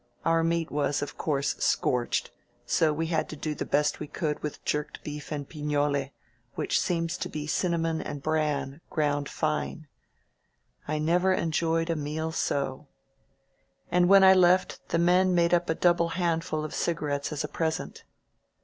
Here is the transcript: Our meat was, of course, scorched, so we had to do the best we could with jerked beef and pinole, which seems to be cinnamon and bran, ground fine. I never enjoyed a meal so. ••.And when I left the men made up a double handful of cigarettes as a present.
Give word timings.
Our 0.25 0.43
meat 0.43 0.71
was, 0.71 1.03
of 1.03 1.15
course, 1.15 1.49
scorched, 1.63 2.31
so 2.65 2.91
we 2.91 3.05
had 3.05 3.29
to 3.29 3.35
do 3.35 3.53
the 3.53 3.67
best 3.67 3.99
we 3.99 4.07
could 4.07 4.41
with 4.41 4.65
jerked 4.65 5.03
beef 5.03 5.31
and 5.31 5.47
pinole, 5.47 6.09
which 6.55 6.79
seems 6.81 7.17
to 7.19 7.29
be 7.29 7.45
cinnamon 7.45 8.01
and 8.01 8.23
bran, 8.23 8.81
ground 8.89 9.29
fine. 9.29 9.85
I 10.87 10.97
never 10.97 11.33
enjoyed 11.33 11.91
a 11.91 11.95
meal 11.95 12.31
so. 12.31 12.65
••.And 13.91 14.09
when 14.09 14.23
I 14.23 14.33
left 14.33 14.89
the 14.89 14.97
men 14.97 15.35
made 15.35 15.53
up 15.53 15.69
a 15.69 15.75
double 15.75 16.09
handful 16.09 16.65
of 16.65 16.73
cigarettes 16.73 17.31
as 17.31 17.43
a 17.43 17.47
present. 17.47 18.03